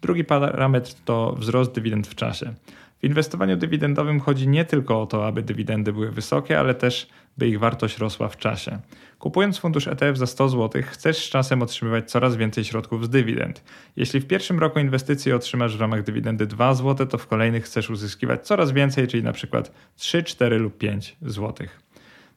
Drugi 0.00 0.24
parametr 0.24 0.94
to 1.04 1.34
wzrost 1.38 1.72
dywidend 1.72 2.06
w 2.06 2.14
czasie. 2.14 2.54
W 3.00 3.04
inwestowaniu 3.04 3.56
dywidendowym 3.56 4.20
chodzi 4.20 4.48
nie 4.48 4.64
tylko 4.64 5.02
o 5.02 5.06
to, 5.06 5.26
aby 5.26 5.42
dywidendy 5.42 5.92
były 5.92 6.10
wysokie, 6.10 6.60
ale 6.60 6.74
też 6.74 7.08
by 7.38 7.48
ich 7.48 7.58
wartość 7.58 7.98
rosła 7.98 8.28
w 8.28 8.36
czasie. 8.36 8.78
Kupując 9.18 9.58
fundusz 9.58 9.88
ETF 9.88 10.18
za 10.18 10.26
100 10.26 10.48
zł, 10.48 10.82
chcesz 10.84 11.26
z 11.26 11.30
czasem 11.30 11.62
otrzymywać 11.62 12.10
coraz 12.10 12.36
więcej 12.36 12.64
środków 12.64 13.04
z 13.04 13.10
dywidend. 13.10 13.64
Jeśli 13.96 14.20
w 14.20 14.26
pierwszym 14.26 14.58
roku 14.58 14.78
inwestycji 14.78 15.32
otrzymasz 15.32 15.76
w 15.76 15.80
ramach 15.80 16.02
dywidendy 16.02 16.46
2 16.46 16.74
zł, 16.74 17.06
to 17.06 17.18
w 17.18 17.26
kolejnych 17.26 17.64
chcesz 17.64 17.90
uzyskiwać 17.90 18.46
coraz 18.46 18.72
więcej, 18.72 19.08
czyli 19.08 19.22
na 19.22 19.32
przykład 19.32 19.72
3, 19.96 20.22
4 20.22 20.58
lub 20.58 20.78
5 20.78 21.16
zł. 21.22 21.66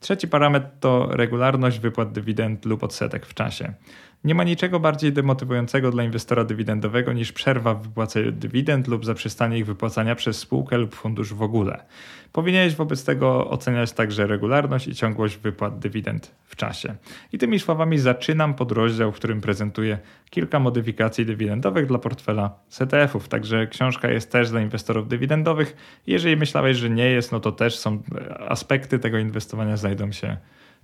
Trzeci 0.01 0.27
parametr 0.27 0.67
to 0.79 1.07
regularność 1.11 1.79
wypłat 1.79 2.11
dywidend 2.11 2.65
lub 2.65 2.83
odsetek 2.83 3.25
w 3.25 3.33
czasie. 3.33 3.73
Nie 4.23 4.35
ma 4.35 4.43
niczego 4.43 4.79
bardziej 4.79 5.13
demotywującego 5.13 5.91
dla 5.91 6.03
inwestora 6.03 6.43
dywidendowego 6.43 7.13
niż 7.13 7.31
przerwa 7.31 7.73
w 7.73 7.83
wypłacaniu 7.83 8.31
dywidend 8.31 8.87
lub 8.87 9.05
zaprzestanie 9.05 9.57
ich 9.57 9.65
wypłacania 9.65 10.15
przez 10.15 10.37
spółkę 10.37 10.77
lub 10.77 10.95
fundusz 10.95 11.33
w 11.33 11.41
ogóle. 11.41 11.83
Powinieneś 12.31 12.75
wobec 12.75 13.03
tego 13.03 13.49
oceniać 13.49 13.91
także 13.91 14.27
regularność 14.27 14.87
i 14.87 14.95
ciągłość 14.95 15.37
wypłat 15.37 15.79
dywidend 15.79 16.35
w 16.45 16.55
czasie. 16.55 16.95
I 17.33 17.37
tymi 17.37 17.59
słowami 17.59 17.97
zaczynam 17.97 18.53
podrozdział, 18.53 19.11
w 19.11 19.15
którym 19.15 19.41
prezentuję 19.41 19.99
kilka 20.29 20.59
modyfikacji 20.59 21.25
dywidendowych 21.25 21.87
dla 21.87 21.97
portfela 21.97 22.59
CTF-ów. 22.69 23.27
Także 23.27 23.67
książka 23.67 24.11
jest 24.11 24.31
też 24.31 24.49
dla 24.49 24.61
inwestorów 24.61 25.07
dywidendowych. 25.07 25.75
Jeżeli 26.07 26.37
myślałeś, 26.37 26.77
że 26.77 26.89
nie 26.89 27.05
jest, 27.05 27.31
no 27.31 27.39
to 27.39 27.51
też 27.51 27.79
są 27.79 28.03
aspekty 28.49 28.99
tego 28.99 29.17
inwestowania 29.17 29.77
znajdą 29.77 30.11
się 30.11 30.37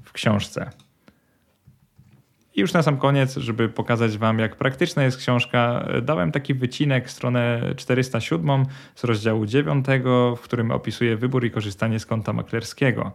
w 0.04 0.12
książce. 0.12 0.72
I 2.58 2.62
już 2.62 2.74
na 2.74 2.84
sam 2.84 2.98
koniec, 2.98 3.36
żeby 3.36 3.70
pokazać 3.70 4.18
Wam, 4.18 4.40
jak 4.40 4.56
praktyczna 4.56 5.04
jest 5.04 5.18
książka, 5.18 5.88
dałem 6.02 6.32
taki 6.32 6.54
wycinek, 6.54 7.10
stronę 7.10 7.62
407 7.76 8.66
z 8.96 9.04
rozdziału 9.04 9.46
9, 9.46 9.86
w 10.38 10.42
którym 10.42 10.72
opisuję 10.72 11.18
wybór 11.18 11.46
i 11.46 11.52
korzystanie 11.52 12.00
z 12.00 12.06
konta 12.06 12.34
maklerskiego. 12.34 13.12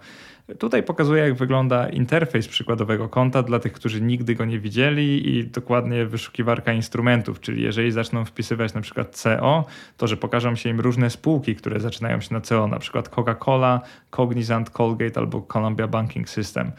Tutaj 0.59 0.83
pokazuję, 0.83 1.23
jak 1.23 1.35
wygląda 1.35 1.89
interfejs 1.89 2.49
przykładowego 2.49 3.09
konta 3.09 3.43
dla 3.43 3.59
tych, 3.59 3.73
którzy 3.73 4.01
nigdy 4.01 4.35
go 4.35 4.45
nie 4.45 4.59
widzieli 4.59 5.37
i 5.37 5.47
dokładnie 5.47 6.07
wyszukiwarka 6.07 6.73
instrumentów, 6.73 7.41
czyli 7.41 7.63
jeżeli 7.63 7.93
zaczną 7.93 8.25
wpisywać 8.25 8.75
na 8.75 8.81
przykład 8.81 9.17
CO, 9.17 9.65
to 9.97 10.07
że 10.07 10.17
pokażą 10.17 10.57
się 10.57 10.71
im 10.71 10.81
różne 10.81 11.11
spółki, 11.11 11.57
które 11.57 11.81
zaczynają 11.81 12.21
się 12.21 12.35
na 12.35 12.41
CO, 12.41 12.67
na 12.67 12.79
przykład 12.79 13.09
Coca-Cola, 13.09 13.81
Cognizant, 14.11 14.71
Colgate 14.71 15.21
albo 15.21 15.43
Columbia 15.43 15.89
Banking 15.89 16.29
System. 16.29 16.73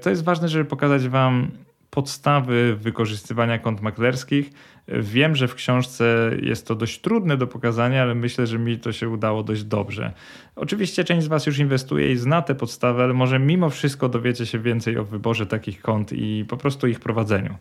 To 0.00 0.10
jest 0.10 0.24
ważne, 0.24 0.48
żeby 0.48 0.64
pokazać 0.64 1.08
Wam 1.08 1.50
podstawy 1.90 2.76
wykorzystywania 2.76 3.58
kont 3.58 3.80
maklerskich. 3.80 4.50
Wiem, 4.88 5.36
że 5.36 5.48
w 5.48 5.54
książce 5.54 6.30
jest 6.42 6.66
to 6.66 6.74
dość 6.74 7.00
trudne 7.00 7.36
do 7.36 7.46
pokazania, 7.46 8.02
ale 8.02 8.14
myślę, 8.14 8.46
że 8.46 8.58
mi 8.58 8.78
to 8.78 8.92
się 8.92 9.08
udało 9.08 9.42
dość 9.42 9.64
dobrze. 9.64 10.12
Oczywiście 10.56 11.04
część 11.04 11.24
z 11.24 11.28
Was 11.28 11.46
już 11.46 11.58
inwestuje 11.58 12.12
i 12.12 12.16
zna 12.16 12.42
te 12.42 12.54
podstawy, 12.54 13.02
ale 13.02 13.14
może 13.14 13.38
mimo 13.38 13.70
wszystko 13.70 14.08
dowiecie 14.08 14.46
się 14.46 14.58
więcej 14.58 14.98
o 14.98 15.04
wyborze 15.04 15.46
takich 15.46 15.82
kont 15.82 16.12
i 16.12 16.44
po 16.48 16.56
prostu 16.56 16.86
ich 16.86 17.00
prowadzeniu. 17.00 17.54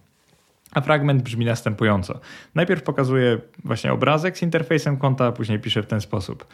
A 0.72 0.82
fragment 0.82 1.22
brzmi 1.22 1.46
następująco. 1.46 2.20
Najpierw 2.56 2.84
pokazuję 2.84 3.40
właśnie 3.64 3.94
obrazek 3.94 4.38
z 4.38 4.42
interfejsem 4.42 4.98
konta, 4.98 5.26
a 5.26 5.32
później 5.32 5.60
piszę 5.60 5.84
w 5.84 5.88
ten 5.88 6.02
sposób. 6.02 6.48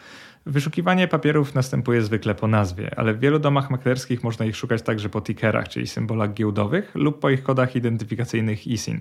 Wyszukiwanie 0.46 1.08
papierów 1.08 1.54
następuje 1.54 2.02
zwykle 2.02 2.34
po 2.34 2.46
nazwie, 2.46 2.90
ale 2.96 3.14
w 3.14 3.20
wielu 3.20 3.38
domach 3.38 3.70
maklerskich 3.70 4.24
można 4.24 4.44
ich 4.44 4.56
szukać 4.56 4.82
także 4.82 5.08
po 5.08 5.20
tickerach, 5.20 5.68
czyli 5.68 5.86
symbolach 5.86 6.34
giełdowych 6.34 6.94
lub 6.94 7.20
po 7.20 7.30
ich 7.30 7.42
kodach 7.42 7.76
identyfikacyjnych 7.76 8.66
ISIN. 8.66 9.00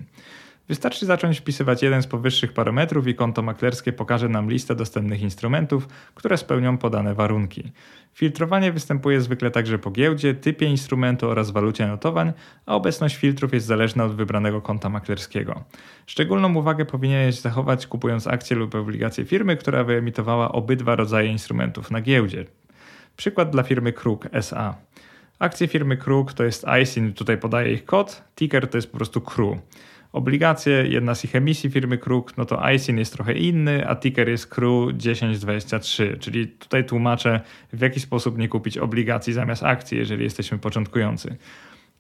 Wystarczy 0.68 1.06
zacząć 1.06 1.40
wpisywać 1.40 1.84
jeden 1.84 2.02
z 2.02 2.08
powyższych 2.08 2.54
parametrów 2.54 3.08
i 3.08 3.16
konto 3.16 3.42
maklerskie 3.42 3.94
pokaże 3.94 4.30
nam 4.30 4.50
listę 4.50 4.76
dostępnych 4.76 5.22
instrumentów, 5.22 5.88
które 6.16 6.38
spełnią 6.38 6.78
podane 6.78 7.14
warunki. 7.14 7.72
Filtrowanie 8.14 8.72
występuje 8.72 9.22
zwykle 9.22 9.52
także 9.52 9.80
po 9.80 9.92
giełdzie, 9.92 10.34
typie 10.34 10.66
instrumentu 10.66 11.30
oraz 11.30 11.52
walucie 11.52 11.88
notowań, 11.88 12.34
a 12.66 12.76
obecność 12.76 13.16
filtrów 13.16 13.54
jest 13.54 13.66
zależna 13.66 14.06
od 14.06 14.16
wybranego 14.16 14.62
konta 14.62 14.90
maklerskiego. 14.90 15.64
Szczególną 16.06 16.56
uwagę 16.56 16.86
powinieneś 16.86 17.40
zachować 17.40 17.88
kupując 17.88 18.28
akcje 18.28 18.58
lub 18.58 18.76
obligacje 18.76 19.26
firmy, 19.26 19.58
która 19.58 19.84
wyemitowała 19.84 20.52
obydwa 20.52 20.96
rodzaje 20.96 21.32
instrumentów 21.32 21.92
na 21.92 22.02
giełdzie. 22.02 22.46
Przykład 23.18 23.50
dla 23.50 23.64
firmy 23.64 23.94
Kruk 23.94 24.28
SA. 24.32 24.76
Akcje 25.40 25.68
firmy 25.68 25.98
Kruk 25.98 26.34
to 26.34 26.44
jest 26.44 26.66
ISIN, 26.82 27.14
tutaj 27.14 27.38
podaję 27.38 27.74
ich 27.74 27.86
kod, 27.86 28.24
ticker 28.36 28.68
to 28.68 28.78
jest 28.78 28.92
po 28.92 28.98
prostu 28.98 29.22
KRU 29.22 29.60
obligacje, 30.16 30.88
jedna 30.88 31.16
z 31.16 31.26
ich 31.26 31.36
emisji 31.36 31.70
firmy 31.70 31.98
Kruk, 31.98 32.38
no 32.38 32.46
to 32.46 32.72
ISIN 32.72 32.98
jest 32.98 33.14
trochę 33.14 33.34
inny, 33.34 33.88
a 33.88 33.96
ticker 33.96 34.30
jest 34.30 34.48
CRU 34.48 34.94
1023, 34.94 36.18
czyli 36.20 36.48
tutaj 36.48 36.86
tłumaczę 36.86 37.42
w 37.74 37.82
jaki 37.82 38.00
sposób 38.00 38.38
nie 38.38 38.48
kupić 38.48 38.78
obligacji 38.78 39.34
zamiast 39.34 39.64
akcji, 39.64 39.98
jeżeli 39.98 40.24
jesteśmy 40.24 40.58
początkujący. 40.58 41.36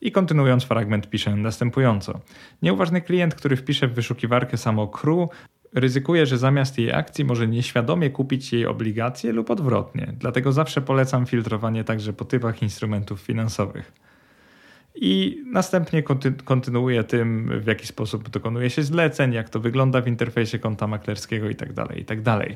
I 0.01 0.11
kontynuując 0.11 0.63
fragment 0.63 1.09
piszę 1.09 1.35
następująco. 1.35 2.19
Nieuważny 2.61 3.01
klient, 3.01 3.35
który 3.35 3.55
wpisze 3.55 3.87
w 3.87 3.93
wyszukiwarkę 3.93 4.57
samo 4.57 4.87
CRU, 4.87 5.29
ryzykuje, 5.73 6.25
że 6.25 6.37
zamiast 6.37 6.77
jej 6.77 6.93
akcji 6.93 7.25
może 7.25 7.47
nieświadomie 7.47 8.09
kupić 8.09 8.53
jej 8.53 8.65
obligacje 8.65 9.33
lub 9.33 9.49
odwrotnie. 9.49 10.13
Dlatego 10.19 10.51
zawsze 10.51 10.81
polecam 10.81 11.25
filtrowanie 11.25 11.83
także 11.83 12.13
po 12.13 12.25
typach 12.25 12.61
instrumentów 12.61 13.21
finansowych. 13.21 14.04
I 14.95 15.43
następnie 15.45 16.03
kontynuuje 16.45 17.03
tym, 17.03 17.51
w 17.61 17.67
jaki 17.67 17.87
sposób 17.87 18.29
dokonuje 18.29 18.69
się 18.69 18.83
zleceń, 18.83 19.33
jak 19.33 19.49
to 19.49 19.59
wygląda 19.59 20.01
w 20.01 20.07
interfejsie 20.07 20.59
konta 20.59 20.87
maklerskiego 20.87 21.47
itd. 21.47 21.73
Tak 21.75 21.97
itd. 21.97 22.23
Tak 22.23 22.49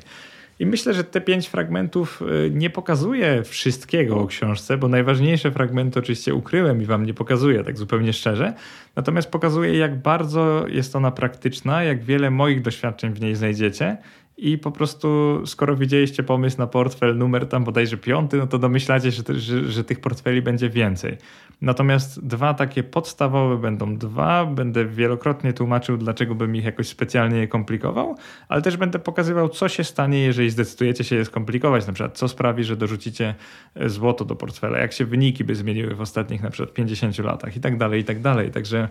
I 0.58 0.66
myślę, 0.66 0.94
że 0.94 1.04
te 1.04 1.20
pięć 1.20 1.48
fragmentów 1.48 2.22
y, 2.46 2.50
nie 2.50 2.70
pokazuje 2.70 3.42
wszystkiego 3.44 4.20
o 4.20 4.26
książce, 4.26 4.78
bo 4.78 4.88
najważniejsze 4.88 5.50
fragmenty 5.50 5.98
oczywiście 5.98 6.34
ukryłem 6.34 6.82
i 6.82 6.84
wam 6.84 7.06
nie 7.06 7.14
pokazuję, 7.14 7.64
tak 7.64 7.78
zupełnie 7.78 8.12
szczerze. 8.12 8.54
Natomiast 8.96 9.30
pokazuje, 9.30 9.78
jak 9.78 10.02
bardzo 10.02 10.64
jest 10.68 10.96
ona 10.96 11.10
praktyczna, 11.10 11.82
jak 11.82 12.04
wiele 12.04 12.30
moich 12.30 12.62
doświadczeń 12.62 13.12
w 13.12 13.20
niej 13.20 13.34
znajdziecie 13.34 13.96
i 14.40 14.58
po 14.58 14.70
prostu 14.70 15.40
skoro 15.46 15.76
widzieliście 15.76 16.22
pomysł 16.22 16.58
na 16.58 16.66
portfel 16.66 17.16
numer 17.16 17.48
tam 17.48 17.64
bodajże 17.64 17.96
piąty, 17.96 18.36
no 18.36 18.46
to 18.46 18.58
domyślacie 18.58 19.12
się, 19.12 19.22
że, 19.28 19.64
że 19.64 19.84
tych 19.84 20.00
portfeli 20.00 20.42
będzie 20.42 20.70
więcej. 20.70 21.16
Natomiast 21.60 22.26
dwa 22.26 22.54
takie 22.54 22.82
podstawowe 22.82 23.56
będą 23.56 23.96
dwa, 23.96 24.46
będę 24.46 24.84
wielokrotnie 24.84 25.52
tłumaczył, 25.52 25.96
dlaczego 25.96 26.34
bym 26.34 26.56
ich 26.56 26.64
jakoś 26.64 26.88
specjalnie 26.88 27.38
je 27.38 27.48
komplikował, 27.48 28.16
ale 28.48 28.62
też 28.62 28.76
będę 28.76 28.98
pokazywał, 28.98 29.48
co 29.48 29.68
się 29.68 29.84
stanie, 29.84 30.18
jeżeli 30.18 30.50
zdecydujecie 30.50 31.04
się 31.04 31.16
je 31.16 31.24
skomplikować, 31.24 31.86
na 31.86 31.92
przykład 31.92 32.18
co 32.18 32.28
sprawi, 32.28 32.64
że 32.64 32.76
dorzucicie 32.76 33.34
e, 33.74 33.88
złoto 33.88 34.24
do 34.24 34.36
portfela, 34.36 34.78
jak 34.78 34.92
się 34.92 35.04
wyniki 35.04 35.44
by 35.44 35.54
zmieniły 35.54 35.94
w 35.94 36.00
ostatnich 36.00 36.42
na 36.42 36.50
przykład 36.50 36.74
50 36.74 37.18
latach 37.18 37.56
i 37.56 37.60
tak 37.60 37.78
dalej, 37.78 38.00
i 38.00 38.04
tak 38.04 38.20
dalej. 38.20 38.50
Także 38.50 38.88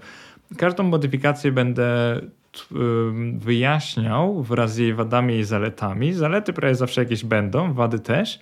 każdą 0.58 0.84
modyfikację 0.84 1.52
będę 1.52 2.22
wyjaśniał 3.38 4.44
wraz 4.44 4.74
z 4.74 4.78
jej 4.78 4.94
wadami 4.94 5.38
i 5.38 5.44
zaletami. 5.44 6.14
Zalety 6.14 6.54
prawie 6.54 6.76
zawsze 6.76 7.02
jakieś 7.02 7.26
będą, 7.26 7.74
wady 7.74 8.00
też. 8.00 8.40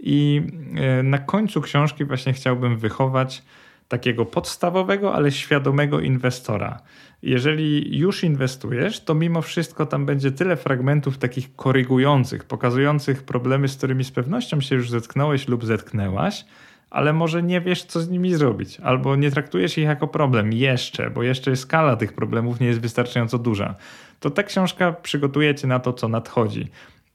I 0.00 0.42
e, 0.76 1.02
na 1.02 1.18
końcu 1.18 1.60
książki 1.60 2.04
właśnie 2.04 2.32
chciałbym 2.32 2.76
wychować 2.76 3.42
takiego 3.88 4.24
podstawowego, 4.24 5.14
ale 5.14 5.32
świadomego 5.32 6.00
inwestora. 6.00 6.80
Jeżeli 7.22 7.98
już 7.98 8.24
inwestujesz, 8.24 9.04
to 9.04 9.14
mimo 9.14 9.42
wszystko 9.42 9.86
tam 9.86 10.06
będzie 10.06 10.30
tyle 10.30 10.56
fragmentów 10.56 11.18
takich 11.18 11.56
korygujących, 11.56 12.44
pokazujących 12.44 13.22
problemy, 13.22 13.68
z 13.68 13.76
którymi 13.76 14.04
z 14.04 14.10
pewnością 14.10 14.60
się 14.60 14.74
już 14.74 14.90
zetknąłeś 14.90 15.48
lub 15.48 15.64
zetknęłaś, 15.64 16.44
ale 16.90 17.12
może 17.12 17.42
nie 17.42 17.60
wiesz, 17.60 17.84
co 17.84 18.00
z 18.00 18.08
nimi 18.08 18.34
zrobić, 18.34 18.80
albo 18.80 19.16
nie 19.16 19.30
traktujesz 19.30 19.78
ich 19.78 19.84
jako 19.84 20.08
problem 20.08 20.52
jeszcze, 20.52 21.10
bo 21.10 21.22
jeszcze 21.22 21.56
skala 21.56 21.96
tych 21.96 22.12
problemów 22.12 22.60
nie 22.60 22.66
jest 22.66 22.80
wystarczająco 22.80 23.38
duża. 23.38 23.74
To 24.20 24.30
ta 24.30 24.42
książka 24.42 24.92
przygotuje 24.92 25.54
cię 25.54 25.66
na 25.66 25.78
to, 25.78 25.92
co 25.92 26.08
nadchodzi. 26.08 26.68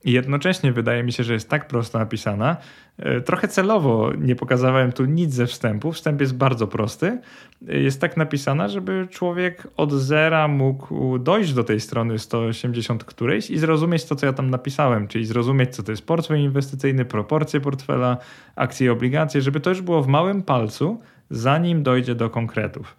I 0.05 0.11
jednocześnie 0.11 0.71
wydaje 0.71 1.03
mi 1.03 1.11
się, 1.11 1.23
że 1.23 1.33
jest 1.33 1.49
tak 1.49 1.67
prosto 1.67 1.99
napisana. 1.99 2.57
E, 2.97 3.21
trochę 3.21 3.47
celowo 3.47 4.11
nie 4.17 4.35
pokazałem 4.35 4.91
tu 4.91 5.05
nic 5.05 5.33
ze 5.33 5.47
wstępu. 5.47 5.91
Wstęp 5.91 6.21
jest 6.21 6.35
bardzo 6.35 6.67
prosty. 6.67 7.21
E, 7.69 7.79
jest 7.79 8.01
tak 8.01 8.17
napisana, 8.17 8.67
żeby 8.67 9.07
człowiek 9.11 9.67
od 9.77 9.91
zera 9.91 10.47
mógł 10.47 11.19
dojść 11.19 11.53
do 11.53 11.63
tej 11.63 11.79
strony 11.79 12.19
180 12.19 13.03
którejś 13.03 13.49
i 13.49 13.57
zrozumieć 13.57 14.05
to, 14.05 14.15
co 14.15 14.25
ja 14.25 14.33
tam 14.33 14.49
napisałem, 14.49 15.07
czyli 15.07 15.25
zrozumieć, 15.25 15.75
co 15.75 15.83
to 15.83 15.91
jest 15.91 16.05
portfel 16.05 16.39
inwestycyjny, 16.39 17.05
proporcje 17.05 17.61
portfela, 17.61 18.17
akcje 18.55 18.87
i 18.87 18.89
obligacje, 18.89 19.41
żeby 19.41 19.59
to 19.59 19.69
już 19.69 19.81
było 19.81 20.01
w 20.01 20.07
małym 20.07 20.43
palcu, 20.43 21.01
zanim 21.29 21.83
dojdzie 21.83 22.15
do 22.15 22.29
konkretów. 22.29 22.95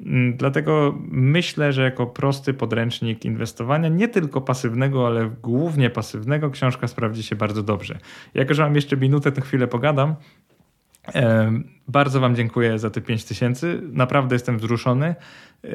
Mm, 0.00 0.36
dlatego 0.36 0.98
myślę, 1.08 1.72
że 1.72 1.82
jako 1.82 2.06
prosty 2.06 2.54
podręcznik 2.54 3.24
inwestowania, 3.24 3.88
nie 3.88 4.08
tylko 4.08 4.40
pasywnego, 4.40 5.06
ale 5.06 5.30
głównie 5.42 5.90
pasywnego, 5.90 6.50
książka 6.50 6.88
sprawdzi 6.88 7.22
się 7.22 7.36
bardzo 7.36 7.62
dobrze. 7.62 7.98
Jako, 8.34 8.54
że 8.54 8.62
mam 8.62 8.74
jeszcze 8.74 8.96
minutę, 8.96 9.32
to 9.32 9.40
chwilę 9.40 9.66
pogadam. 9.66 10.14
Bardzo 11.88 12.20
Wam 12.20 12.36
dziękuję 12.36 12.78
za 12.78 12.90
te 12.90 13.00
5000. 13.00 13.78
Naprawdę 13.92 14.34
jestem 14.34 14.58
wzruszony. 14.58 15.14
Yy, 15.62 15.70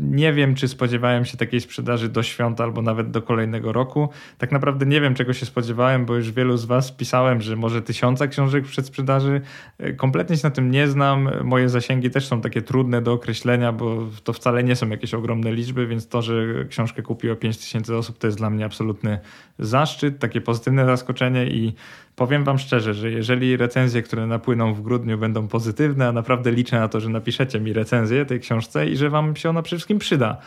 nie 0.00 0.32
wiem, 0.32 0.54
czy 0.54 0.68
spodziewałem 0.68 1.24
się 1.24 1.36
takiej 1.36 1.60
sprzedaży 1.60 2.08
do 2.08 2.22
świąt 2.22 2.60
albo 2.60 2.82
nawet 2.82 3.10
do 3.10 3.22
kolejnego 3.22 3.72
roku. 3.72 4.08
Tak 4.38 4.52
naprawdę 4.52 4.86
nie 4.86 5.00
wiem, 5.00 5.14
czego 5.14 5.32
się 5.32 5.46
spodziewałem, 5.46 6.06
bo 6.06 6.16
już 6.16 6.32
wielu 6.32 6.56
z 6.56 6.64
Was 6.64 6.92
pisałem, 6.92 7.40
że 7.40 7.56
może 7.56 7.82
tysiąca 7.82 8.26
książek 8.26 8.64
przed 8.64 8.86
sprzedaży. 8.86 9.40
Yy, 9.78 9.94
kompletnie 9.94 10.36
się 10.36 10.46
na 10.46 10.50
tym 10.50 10.70
nie 10.70 10.88
znam. 10.88 11.30
Moje 11.44 11.68
zasięgi 11.68 12.10
też 12.10 12.26
są 12.26 12.40
takie 12.40 12.62
trudne 12.62 13.02
do 13.02 13.12
określenia, 13.12 13.72
bo 13.72 14.06
to 14.24 14.32
wcale 14.32 14.64
nie 14.64 14.76
są 14.76 14.88
jakieś 14.88 15.14
ogromne 15.14 15.52
liczby, 15.52 15.86
więc 15.86 16.08
to, 16.08 16.22
że 16.22 16.64
książkę 16.68 17.02
kupiło 17.02 17.36
5000 17.36 17.96
osób, 17.96 18.18
to 18.18 18.26
jest 18.26 18.38
dla 18.38 18.50
mnie 18.50 18.64
absolutny 18.64 19.18
zaszczyt, 19.58 20.18
takie 20.18 20.40
pozytywne 20.40 20.86
zaskoczenie 20.86 21.46
i 21.46 21.74
powiem 22.16 22.44
Wam 22.44 22.58
szczerze, 22.58 22.94
że 22.94 23.10
jeżeli 23.10 23.56
recenzje, 23.56 24.02
które 24.02 24.26
napłyną 24.26 24.74
w 24.74 24.82
grudniu, 24.82 25.05
będą 25.16 25.48
pozytywne, 25.48 26.08
a 26.08 26.12
naprawdę 26.12 26.52
liczę 26.52 26.80
na 26.80 26.88
to, 26.88 27.00
że 27.00 27.08
napiszecie 27.08 27.60
mi 27.60 27.72
recenzję 27.72 28.26
tej 28.26 28.40
książce 28.40 28.86
i 28.86 28.96
że 28.96 29.10
wam 29.10 29.36
się 29.36 29.50
ona 29.50 29.62
przede 29.62 29.78
wszystkim 29.78 29.98
przyda 29.98 30.38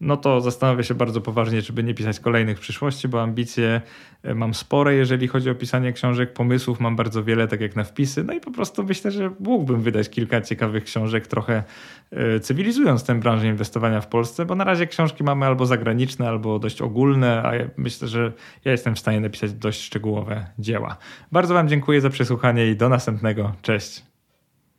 no 0.00 0.16
to 0.16 0.40
zastanawiam 0.40 0.82
się 0.82 0.94
bardzo 0.94 1.20
poważnie, 1.20 1.62
czy 1.62 1.72
by 1.72 1.84
nie 1.84 1.94
pisać 1.94 2.20
kolejnych 2.20 2.58
w 2.58 2.60
przyszłości, 2.60 3.08
bo 3.08 3.22
ambicje 3.22 3.80
e, 4.22 4.34
mam 4.34 4.54
spore, 4.54 4.94
jeżeli 4.94 5.28
chodzi 5.28 5.50
o 5.50 5.54
pisanie 5.54 5.92
książek, 5.92 6.32
pomysłów 6.32 6.80
mam 6.80 6.96
bardzo 6.96 7.24
wiele, 7.24 7.48
tak 7.48 7.60
jak 7.60 7.76
na 7.76 7.84
wpisy, 7.84 8.24
no 8.24 8.32
i 8.32 8.40
po 8.40 8.50
prostu 8.50 8.84
myślę, 8.84 9.10
że 9.10 9.30
mógłbym 9.40 9.82
wydać 9.82 10.10
kilka 10.10 10.40
ciekawych 10.40 10.84
książek, 10.84 11.26
trochę 11.26 11.62
e, 12.10 12.40
cywilizując 12.40 13.04
tę 13.04 13.20
branżę 13.20 13.46
inwestowania 13.46 14.00
w 14.00 14.06
Polsce, 14.06 14.44
bo 14.44 14.54
na 14.54 14.64
razie 14.64 14.86
książki 14.86 15.24
mamy 15.24 15.46
albo 15.46 15.66
zagraniczne, 15.66 16.28
albo 16.28 16.58
dość 16.58 16.82
ogólne, 16.82 17.42
a 17.44 17.54
ja 17.54 17.68
myślę, 17.76 18.08
że 18.08 18.32
ja 18.64 18.72
jestem 18.72 18.94
w 18.94 18.98
stanie 18.98 19.20
napisać 19.20 19.52
dość 19.52 19.82
szczegółowe 19.82 20.46
dzieła. 20.58 20.96
Bardzo 21.32 21.54
Wam 21.54 21.68
dziękuję 21.68 22.00
za 22.00 22.10
przesłuchanie 22.10 22.66
i 22.66 22.76
do 22.76 22.88
następnego. 22.88 23.52
Cześć. 23.62 24.07